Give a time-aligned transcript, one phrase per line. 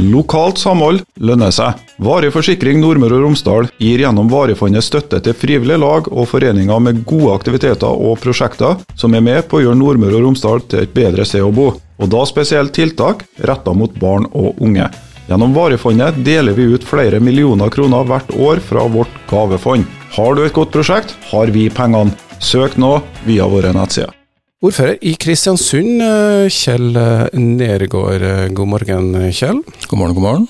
[0.00, 1.76] Lokalt samhold lønner seg.
[2.00, 7.02] Varig forsikring Nordmøre og Romsdal gir gjennom Varefondet støtte til frivillige lag og foreninger med
[7.08, 10.94] gode aktiviteter og prosjekter som er med på å gjøre Nordmøre og Romsdal til et
[10.96, 14.88] bedre sted å bo, og da spesielt tiltak retta mot barn og unge.
[15.28, 19.84] Gjennom Varefondet deler vi ut flere millioner kroner hvert år fra vårt gavefond.
[20.16, 22.16] Har du et godt prosjekt, har vi pengene.
[22.40, 22.96] Søk nå
[23.28, 24.19] via våre nettsider.
[24.60, 28.20] Ordfører i Kristiansund, eh, Kjell eh, Nergård.
[28.20, 29.62] Eh, god morgen, Kjell.
[29.88, 30.42] God morgen, god morgen.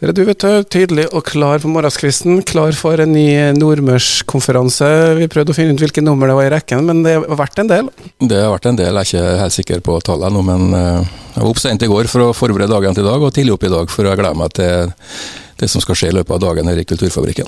[0.00, 2.40] Dere, du vet, Tydelig og klar på morgenskvisten.
[2.42, 4.88] Klar for en ny nordmørskonferanse.
[5.20, 7.62] Vi prøvde å finne ut hvilke nummer det var i rekken, men det har vært
[7.62, 7.92] en del?
[8.18, 8.98] Det har vært en del.
[8.98, 12.10] Jeg er ikke helt sikker på tallet nå, men jeg var opp sent i går
[12.10, 14.42] for å forberede dagen til i dag, og tidlig opp i dag for å glede
[14.42, 14.90] meg til
[15.62, 17.46] det som skal skje i løpet av dagen her i Kulturfabrikken.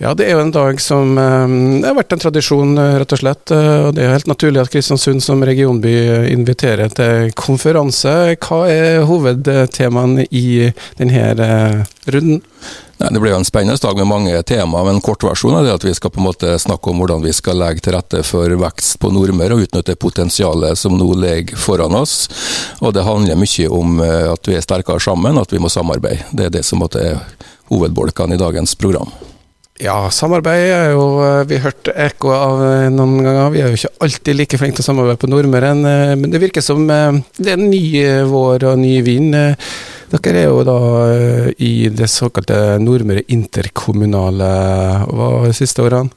[0.00, 3.20] Ja, det er jo en dag som Det har vært en tradisjon, eh, rett og
[3.20, 3.50] slett.
[3.52, 5.92] Eh, og Det er helt naturlig at Kristiansund som regionby
[6.32, 8.36] inviterer til konferanse.
[8.40, 12.40] Hva er hovedtemaene i denne runden?
[12.98, 15.92] Nei, Det blir jo en spennende dag med mange temaer, men kortversjonen er at vi
[15.92, 19.12] skal på en måte snakke om hvordan vi skal legge til rette for vekst på
[19.12, 22.28] Nordmøre og utnytte potensialet som nå ligger foran oss.
[22.80, 26.24] Og Det handler mye om at vi er sterkere sammen, at vi må samarbeide.
[26.32, 27.20] Det er det som er
[27.68, 29.12] hovedbolkene i dagens program.
[29.80, 33.52] Ja, samarbeid er jo eh, Vi har hørt ekko av eh, noen ganger.
[33.54, 36.42] Vi er jo ikke alltid like flinke til å samarbeide på Nordmøre, eh, men det
[36.42, 37.84] virker som det er en ny
[38.28, 39.32] vår og ny vind.
[40.10, 40.78] Dere er jo da
[41.62, 44.50] i det såkalte Nordmøre interkommunale
[45.08, 46.12] hva de siste årene?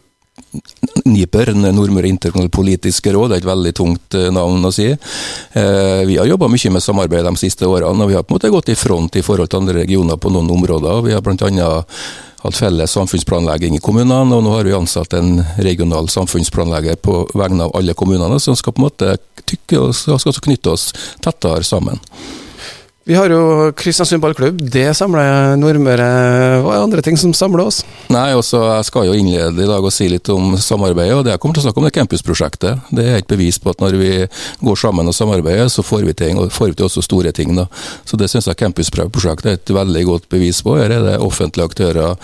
[1.06, 4.90] NIPER, Nordmøre interkommunale politiske råd, er et veldig tungt navn å si.
[5.54, 8.52] Vi har jobba mye med samarbeid de siste årene, og vi har på en måte
[8.52, 11.04] gått i front i forhold til andre regioner på noen områder.
[11.06, 11.94] Vi har blant annet
[12.44, 17.68] hatt felles samfunnsplanlegging i kommunene, og nå har vi ansatt en regional samfunnsplanlegger på vegne
[17.68, 19.16] av alle kommunene, som skal på en måte
[19.48, 20.90] tykke oss, skal knytte oss
[21.24, 22.02] tettere sammen.
[23.04, 26.06] Vi har jo Kristiansund ballklubb, det samler Nordmøre.
[26.64, 27.82] Hva er andre ting som samler oss?
[28.08, 31.18] Nei, også, Jeg skal jo innlede i dag og si litt om samarbeidet.
[31.18, 32.80] og det Jeg kommer til å snakke om det campusprosjektet.
[32.96, 34.28] Det er et bevis på at når vi
[34.64, 37.56] går sammen og samarbeider, så får vi ting, og får vi til også store ting.
[37.56, 37.68] da.
[38.06, 40.78] Så Det syns jeg campusprosjektet er et veldig godt bevis på.
[40.78, 42.16] Her er det offentlige aktører,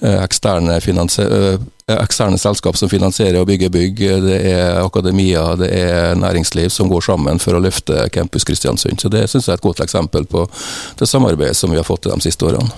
[0.00, 1.58] eh, eksterne finansielle
[1.98, 7.06] eksterne selskap som finansierer og bygger bygg, det er akademia, det er næringsliv som går
[7.08, 9.00] sammen for å løfte Campus Kristiansund.
[9.00, 10.46] Så Det syns jeg er et godt eksempel på
[10.98, 12.70] det samarbeidet som vi har fått til de siste årene.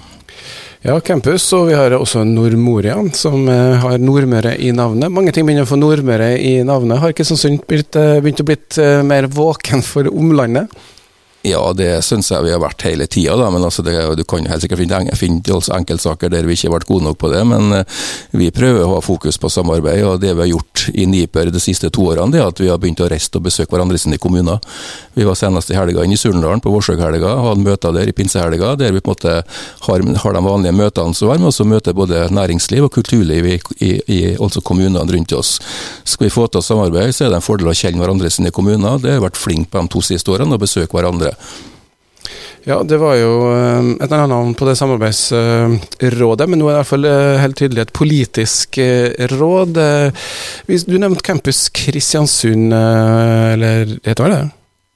[0.82, 5.12] Ja, campus, og vi har også Nordmoria, som eh, har Nordmøre i navnet.
[5.14, 6.98] Mange ting begynner å få Nordmøre i navnet.
[6.98, 10.74] Har Kristiansund begynt, eh, begynt å blitt eh, mer våken for omlandet?
[11.42, 14.62] Ja, det syns jeg vi har vært hele tida, men altså det, du kan helt
[14.62, 17.42] sikkert finne, finne enkeltsaker der vi ikke har vært gode nok på det.
[17.50, 18.02] Men uh,
[18.38, 21.62] vi prøver å ha fokus på samarbeid, og det vi har gjort i NIPER de
[21.62, 24.20] siste to årene, det er at vi har begynt å reise og besøke hverandre sine
[24.22, 24.62] kommuner.
[25.18, 28.76] Vi var senest i helga inne i Surndalen, på Vårsøghelga, hadde møter der i pinsehelga,
[28.78, 29.34] der vi på en måte
[29.88, 33.58] har, har de vanlige møtene som er, men også møter både næringsliv og kulturliv i,
[33.82, 35.56] i, i altså kommunene rundt oss.
[36.06, 38.54] Skal vi få til å samarbeide, så er det en fordel å kjenne hverandre sine
[38.54, 39.02] kommuner.
[39.02, 41.31] Det har vært flinke på de to siste årene, å besøke hverandre.
[42.64, 46.70] Ja, det var jo eh, et eller annet navn på det samarbeidsrådet, men nå er
[46.70, 49.80] det i hvert fall eh, helt tydelig et politisk eh, råd.
[50.86, 54.44] Du nevnte Campus Kristiansund, eller heter det det?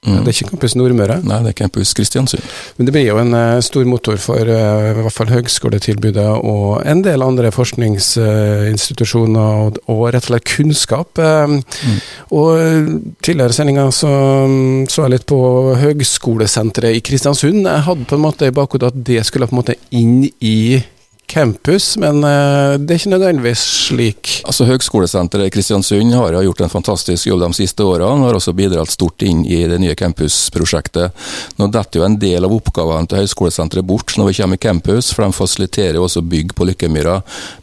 [0.06, 0.22] Mm.
[0.22, 1.16] Det er ikke Campus Nordmøre?
[1.26, 2.44] Nei, det er Campus Kristiansund.
[2.78, 6.86] Men det blir jo en uh, stor motor for uh, i hvert fall høgskoletilbudet og
[6.86, 11.10] en del andre forskningsinstitusjoner og, og, rett og slett kunnskap.
[11.18, 11.60] Mm.
[12.38, 12.48] Og
[13.24, 14.12] tidligere i sendinga så,
[14.90, 15.40] så jeg litt på
[15.82, 17.66] Høgskolesenteret i Kristiansund.
[17.66, 20.82] Jeg hadde på en måte i bakhodet at det skulle på en måte inn i
[21.26, 24.32] campus, men uh, det er ikke nødvendigvis slik.
[24.47, 28.54] Altså Høgskolesenteret i Kristiansund har gjort en fantastisk jobb de siste årene, og har også
[28.56, 31.26] bidratt stort inn i det nye campusprosjektet.
[31.60, 35.10] Nå detter jo en del av oppgavene til Høgskolesenteret bort når vi kommer i campus,
[35.12, 37.19] for de fasiliterer også bygg på Lykkemyra.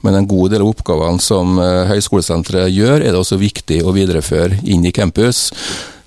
[0.05, 3.95] Men en god del av oppgavene som uh, Høgskolesenteret gjør, er det også viktig å
[3.95, 5.49] videreføre inn i campus.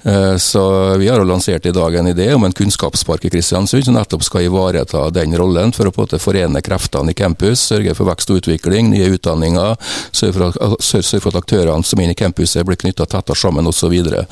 [0.07, 3.85] Eh, så vi har jo lansert i dag en idé om en kunnskapspark i Kristiansund
[3.85, 7.65] som nettopp skal ivareta den rollen, for å på en måte forene kreftene i campus,
[7.73, 9.75] sørge for vekst og utvikling, nye utdanninger,
[10.15, 13.39] sørge for at, sørge for at aktørene som er inne i campuset blir knytta tettere
[13.39, 13.87] sammen osv.
[13.87, 14.25] Så, videre.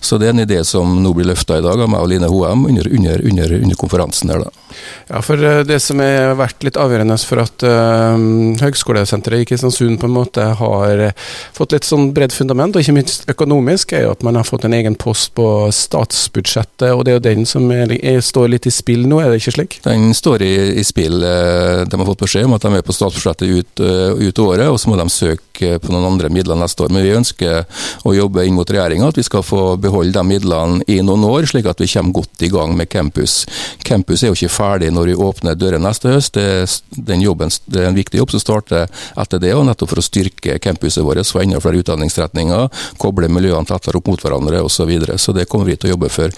[0.00, 2.30] så det er en idé som nå blir løfta i dag av meg og Line
[2.32, 4.46] Hoem under, under, under, under konferansen der.
[4.46, 4.78] da.
[5.10, 8.16] Ja, for eh, det som har vært litt avgjørende for at uh,
[8.62, 11.04] Høgskolesenteret i Kristiansund på en måte har
[11.52, 14.64] fått litt sånn bredt fundament, og ikke minst økonomisk, er jo at man har fått
[14.64, 18.48] en egen post post på statsbudsjettet, og det er jo den som er, er, står
[18.50, 19.78] litt i spill nå, er det ikke slik?
[19.84, 21.20] Den står i, i spill.
[21.20, 24.90] De har fått beskjed om at de er på statsbudsjettet ut, ut året, og så
[24.90, 26.92] må de søke på noen andre midler neste år.
[26.92, 27.64] Men vi ønsker
[28.04, 31.46] å jobbe inn mot regjeringa, at vi skal få beholde de midlene i noen år,
[31.50, 33.42] slik at vi kommer godt i gang med campus.
[33.86, 36.38] Campus er jo ikke ferdig når vi åpner dørene neste høst.
[36.38, 40.06] Det, jobben, det, er en viktig jobb som starter etter det, og nettopp for å
[40.06, 42.68] styrke campuset vårt, få enda flere utdanningsretninger,
[43.00, 44.90] koble miljøene tettere opp mot hverandre osv.
[45.12, 46.32] Så, så det kommer vi til å jobbe for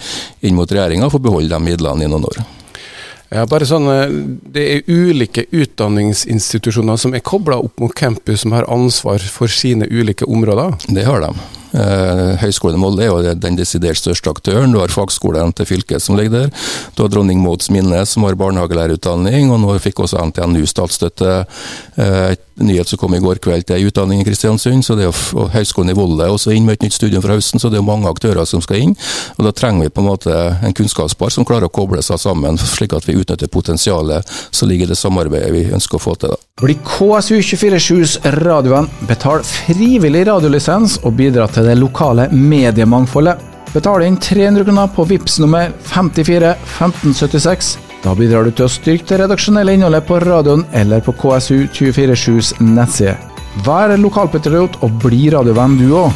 [0.45, 2.43] inn mot regjeringa, for å beholde de midlene i noen år.
[3.33, 4.13] Ja, bare sånn, eh,
[4.55, 9.87] Det er ulike utdanningsinstitusjoner som er kobla opp mot campus, som har ansvar for sine
[9.89, 10.77] ulike områder?
[10.87, 11.33] Det har de.
[11.73, 14.73] Eh, Høgskolen i Molde er jo den desidert største aktøren.
[14.73, 16.65] Du har fagskolen til fylket som ligger der.
[16.95, 21.35] Du har Dronning Mauds minne som har barnehagelærerutdanning, og nå fikk også NTNU statsstøtte.
[21.97, 25.11] Eh, et nyhet som kom i går kveld til utdanning i Kristiansund, så det er
[25.11, 27.81] jo Høgskolen i Volda er også inn med et nytt studium fra høsten, så det
[27.81, 28.97] er mange aktører som skal inn.
[29.37, 32.57] og Da trenger vi på en måte en kunnskapspar som klarer å koble seg sammen,
[32.57, 36.35] slik at vi utnytter potensialet som ligger i det samarbeidet vi ønsker å få til.
[36.35, 36.44] Da.
[36.61, 43.41] Bli KSU247s radiovenn, betal frivillig radiolisens og bidra til det lokale mediemangfoldet.
[43.73, 47.73] Betal inn 300 kroner på VIPS nummer 54 1576.
[48.05, 53.17] Da bidrar du til å styrke det redaksjonelle innholdet på radioen eller på KSU247s nettside.
[53.67, 56.15] Vær lokalpatriot og bli radiovenn du òg.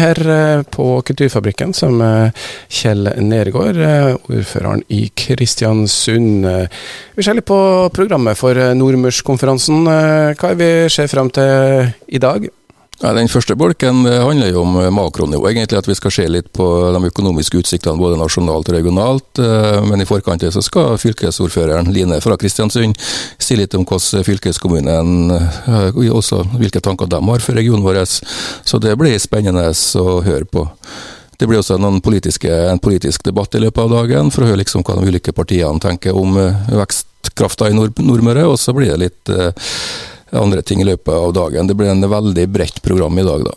[0.00, 2.00] Her eh, på Kulturfabrikken som
[2.72, 6.46] Kjell Nergård, eh, ordføreren i Kristiansund.
[7.16, 7.60] Vi ser litt på
[7.92, 9.84] programmet for Nordmørskonferansen.
[9.84, 12.48] Hva er vi ser frem til i dag?
[13.00, 15.78] Ja, den første bolken handler jo om eh, makronivå, egentlig.
[15.80, 19.40] At vi skal se litt på de økonomiske utsiktene både nasjonalt og regionalt.
[19.40, 23.00] Eh, men i forkant så skal fylkesordføreren Line fra Kristiansund
[23.40, 28.02] si litt om hvordan fylkeskommunen eh, også hvilke tanker de har for regionen vår.
[28.04, 30.66] Så det blir spennende å høre på.
[31.40, 34.98] Det blir også en politisk debatt i løpet av dagen, for å høre liksom hva
[34.98, 38.44] de ulike partiene tenker om vekstkrafta i Nordmøre.
[38.44, 39.32] Og så blir det litt
[40.38, 41.66] andre ting i løpet av dagen.
[41.66, 43.56] Det blir en veldig bredt program i dag, da.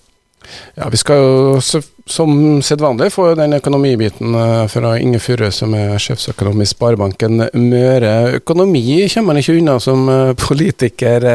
[0.75, 5.95] Ja, Vi skal jo som sedvanlig få den økonomibiten eh, fra Inge Furre, som er
[6.01, 8.13] sjefsøkonom i Sparebanken Møre.
[8.41, 8.83] Økonomi
[9.13, 11.29] kommer man ikke unna som eh, politiker.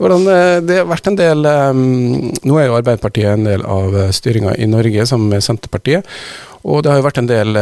[0.00, 4.56] Hvordan, eh, det har vært en del Nå er jo Arbeiderpartiet en del av styringa
[4.56, 6.08] i Norge sammen med Senterpartiet.
[6.62, 7.58] Og det har jo vært en del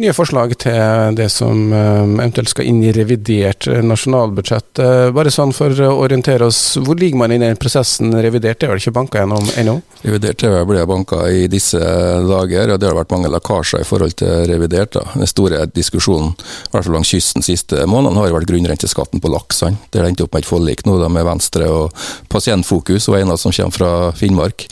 [0.00, 4.80] nye forslag til det som eh, eventuelt skal inn i revidert eh, nasjonalbudsjett.
[4.82, 8.14] Eh, bare sånn for å orientere oss, hvor ligger man i den prosessen?
[8.24, 9.78] Revidert er vel ikke banka gjennom ennå?
[10.04, 14.16] Revidert TV blir banka i disse dager, og det har vært mange lekkasjer i forhold
[14.20, 14.96] til revidert.
[14.98, 15.06] Da.
[15.16, 19.64] Den store diskusjonen, i hvert fall langs kysten siste månedene, har vært grunnrenteskatten på laks.
[19.90, 23.40] Det har endt opp med et forlik nå med Venstre og Pasientfokus, og en av
[23.40, 24.68] som kommer fra Finnmark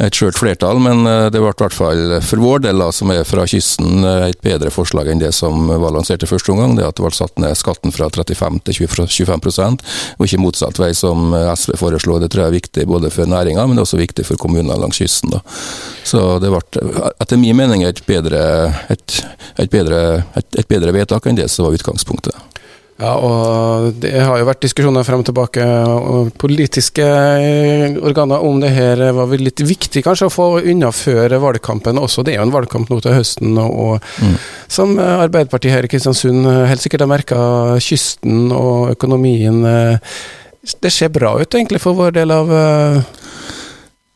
[0.00, 3.26] et skjørt flertall, men eh, det ble i hvert fall for vår del, som er
[3.28, 6.76] fra kysten, eh, et bedre forslag enn det som var lansert i første omgang.
[6.78, 9.84] Det at det ble satt ned skatten fra 35 til 25%
[10.16, 12.24] og ikke motsatt vei som eh, SV foreslår.
[12.24, 15.34] Det tror jeg er viktig både for næringa, men også viktig for kommunene langs kysten.
[15.36, 15.42] Da.
[16.06, 16.62] Så det ble
[17.20, 18.42] etter min mening et bedre,
[18.92, 19.20] et,
[19.60, 22.36] et bedre, et, et bedre vedtak enn det som var utgangspunktet.
[23.00, 28.60] Ja, og det har jo vært diskusjoner frem og tilbake, og politiske eh, organer om
[28.60, 32.26] det her var vel litt viktig kanskje å få unna før valgkampen også.
[32.26, 34.36] Det er jo en valgkamp nå til høsten, og mm.
[34.68, 37.40] som Arbeiderpartiet her i Kristiansund helt sikkert har merka,
[37.80, 39.62] kysten og økonomien
[40.60, 42.52] Det ser bra ut egentlig for vår del av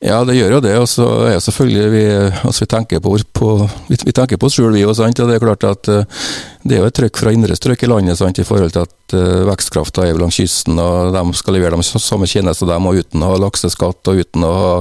[0.04, 0.72] ja, det gjør jo det.
[0.82, 2.02] Og så er selvfølgelig vi,
[2.44, 3.52] altså vi tenker på, på,
[3.88, 4.98] vi, vi tenker på oss sjøl, vi òg.
[5.00, 6.26] Og det er klart at uh,
[6.64, 9.14] det er jo et trykk fra indre strøk i landet sant, i forhold til at
[9.16, 13.24] uh, vekstkrafta er langs kysten, og de skal levere de samme tjenester dem, og uten
[13.24, 14.74] å ha lakseskatt og uten å ha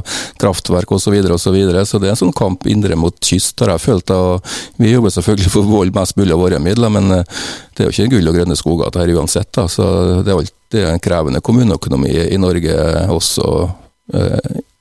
[0.43, 1.05] kraftverk osv.
[1.05, 1.85] Så, videre, og så, videre.
[1.87, 4.11] så det er en sånn kamp indre mot kyst, har jeg følt.
[4.11, 4.43] og
[4.83, 7.89] Vi jobber selvfølgelig for å beholde mest mulig av våre midler, men uh, det er
[7.89, 9.53] jo ikke gull og grønne skoger det her uansett.
[9.55, 9.87] Da, så
[10.19, 12.75] det er, alltid en krevende kommuneøkonomi i Norge
[13.13, 13.47] også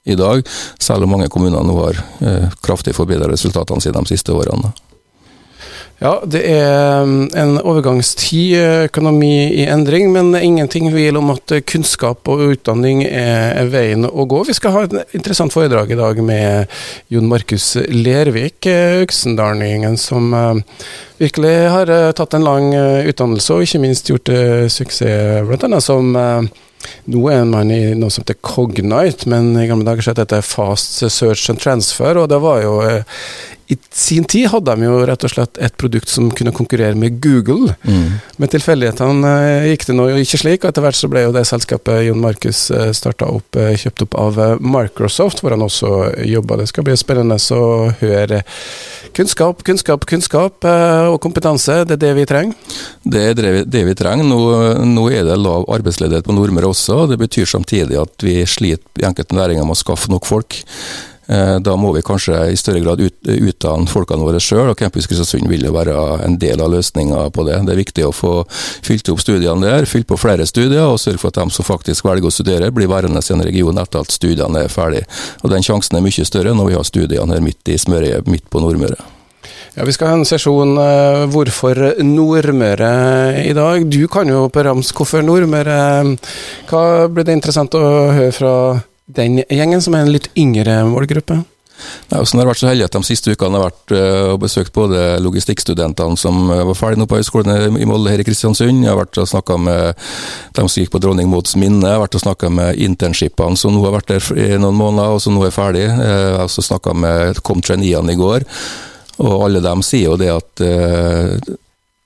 [0.04, 0.46] i dag,
[0.82, 4.72] selv om mange kommuner nå har eh, kraftig forbedra resultatene sine de siste årene.
[6.02, 8.56] Ja, det er mm, en overgangstid,
[8.88, 14.40] økonomi i endring, men ingenting vil om at kunnskap og utdanning er veien å gå.
[14.48, 16.74] Vi skal ha et interessant foredrag i dag med
[17.12, 18.66] Jon Markus Lervik,
[19.04, 20.82] øksendalingen som eh,
[21.22, 24.34] virkelig har eh, tatt en lang eh, utdannelse og ikke minst gjort
[24.74, 25.80] suksess, bl.a.
[25.84, 26.16] som
[27.12, 31.02] nå er man i noe som heter Cognite, men i gamle dager het dette Fast
[31.02, 33.24] Search and Transfer, og det var jo eh,
[33.72, 37.20] I sin tid hadde de jo rett og slett et produkt som kunne konkurrere med
[37.24, 37.72] Google.
[37.86, 38.18] Mm.
[38.40, 41.44] Men tilfeldighetene eh, gikk det nå ikke slik, og etter hvert så ble jo det
[41.48, 45.92] selskapet Jon Markus eh, starta opp, eh, kjøpt opp av Microsoft, hvor han også
[46.28, 46.60] jobba.
[46.60, 48.42] Det skal bli spennende å høre
[49.16, 51.82] kunnskap, kunnskap, kunnskap og kompetanse.
[51.88, 52.76] Det er det vi trenger.
[53.04, 54.26] Det er det vi, trenger.
[54.26, 54.40] Nå,
[54.88, 57.04] nå er det lav arbeidsledighet på Nordmøre også.
[57.04, 60.60] og Det betyr samtidig at vi sliter i enkelte næringer med å skaffe nok folk.
[61.26, 65.06] Eh, Da må vi kanskje i større grad ut, utdanne folkene våre sjøl, og Campus
[65.06, 65.94] Kristiansund vil jo være
[66.26, 67.60] en del av løsninga på det.
[67.66, 68.34] Det er viktig å få
[68.82, 72.08] fylt opp studiene der, fylt på flere studier, og sørge for at de som faktisk
[72.08, 75.04] velger å studere, blir værende i en region etter at studiene er ferdig.
[75.42, 78.48] Og Den sjansen er mye større når vi har studiene her midt i smørøyet, midt
[78.50, 78.98] på Nordmøre.
[79.76, 83.86] Ja, Vi skal ha en sesjon eh, Hvorfor Nordmøre i dag.
[83.88, 86.16] Du kan jo på rams hvorfor Nordmøre.
[86.68, 88.52] Hva blir det interessant å høre fra
[89.16, 91.42] den gjengen, som er en litt yngre målgruppe?
[92.10, 94.74] Nei, og har vært så heldig at De siste ukene har vært øh, og besøkt
[94.76, 98.84] både logistikkstudentene som øh, var ferdig nå på Høgskolen i Molde her i Kristiansund.
[98.84, 100.04] Jeg har vært og snakka med
[100.58, 101.82] dem som gikk på Dronning Mauds minne.
[101.86, 105.16] Jeg har vært og snakka med internshipene som nå har vært der i noen måneder,
[105.16, 105.88] og som nå er ferdig.
[105.88, 108.46] Eh, Jeg har også snakka med kom traineene i går.
[109.22, 110.62] Og alle dem sier jo det at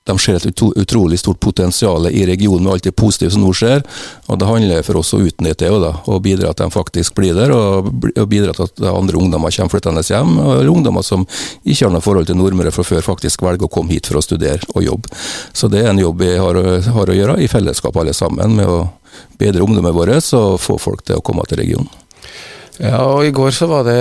[0.06, 3.82] de ser et utrolig stort potensial i regionen med alt det positive som nå skjer.
[4.30, 7.34] Og det handler for oss å utnytte det, og bidra til at de faktisk blir
[7.34, 7.54] der.
[7.54, 7.90] Og
[8.30, 11.26] bidra til at andre ungdommer kommer flyttende hjem, eller ungdommer som
[11.64, 14.24] ikke har noe forhold til Nordmøre fra før, faktisk velger å komme hit for å
[14.24, 15.10] studere og jobbe.
[15.52, 16.62] Så det er en jobb vi har,
[16.96, 18.84] har å gjøre i fellesskap alle sammen, med å
[19.40, 21.90] bedre ungdommen vår og få folk til å komme til regionen.
[22.82, 23.96] Ja, og I går så var det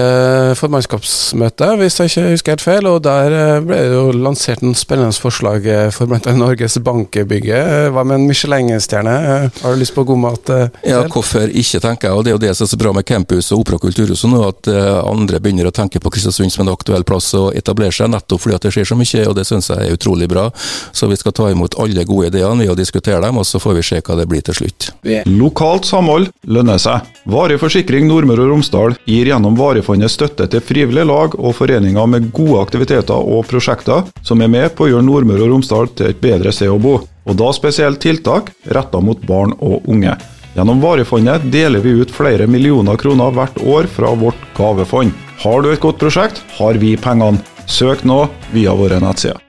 [0.59, 2.87] formannskapsmøte, hvis jeg ikke husker helt feil.
[2.89, 6.33] og Der eh, ble det jo lansert en spennende forslag eh, for bl.a.
[6.35, 7.55] Norges Bankbygge.
[7.55, 9.15] Eh, Hva med en Michelin-stjerne?
[9.61, 10.51] Har du lyst på god mat?
[10.85, 12.17] Ja, hvorfor ikke, tenker jeg.
[12.17, 14.41] Og Det er jo det som er så bra med campus og Opera kulturhus nå,
[14.47, 14.69] at
[15.05, 18.57] andre begynner å tenke på Kristiansund som en aktuell plass å etablere seg, nettopp fordi
[18.57, 20.47] at det skjer så mye, og det syns jeg er utrolig bra.
[20.95, 23.77] Så vi skal ta imot alle gode ideene ved å diskutere dem, og så får
[23.79, 24.89] vi se hva det blir til slutt.
[25.29, 27.05] Lokalt samhold lønner seg.
[27.31, 32.31] Varig forsikring Nordmøre og Romsdal gir gjennom Varefondet støtte til frivillige lag og foreninger med
[32.33, 36.21] gode aktiviteter og prosjekter som er med på å gjøre Nordmøre og Romsdal til et
[36.21, 40.17] bedre sted å bo, og da spesielt tiltak retta mot barn og unge.
[40.57, 45.13] Gjennom Varefondet deler vi ut flere millioner kroner hvert år fra vårt gavefond.
[45.45, 47.43] Har du et godt prosjekt, har vi pengene.
[47.69, 49.44] Søk nå via våre nettsider.